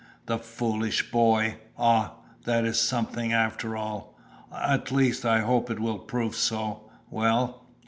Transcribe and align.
"The 0.25 0.39
foolish 0.39 1.11
boy? 1.11 1.57
Ah, 1.77 2.13
that 2.45 2.65
is 2.65 2.79
something 2.79 3.33
after 3.33 3.77
all, 3.77 4.17
at 4.51 4.91
least, 4.91 5.27
I 5.27 5.41
hope 5.41 5.69
it 5.69 5.79
will 5.79 5.99
prove 5.99 6.33
so. 6.35 6.89
Well?" 7.11 7.67